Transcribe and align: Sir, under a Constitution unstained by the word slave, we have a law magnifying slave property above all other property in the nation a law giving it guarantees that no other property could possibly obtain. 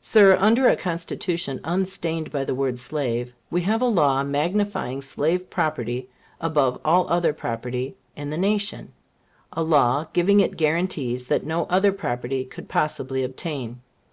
Sir, 0.00 0.36
under 0.40 0.68
a 0.68 0.74
Constitution 0.74 1.60
unstained 1.62 2.32
by 2.32 2.42
the 2.44 2.52
word 2.52 2.80
slave, 2.80 3.32
we 3.48 3.62
have 3.62 3.80
a 3.80 3.84
law 3.84 4.24
magnifying 4.24 5.00
slave 5.02 5.48
property 5.50 6.08
above 6.40 6.80
all 6.84 7.06
other 7.08 7.32
property 7.32 7.94
in 8.16 8.30
the 8.30 8.36
nation 8.36 8.92
a 9.52 9.62
law 9.62 10.08
giving 10.12 10.40
it 10.40 10.56
guarantees 10.56 11.28
that 11.28 11.46
no 11.46 11.66
other 11.66 11.92
property 11.92 12.44
could 12.44 12.68
possibly 12.68 13.22
obtain. 13.22 13.80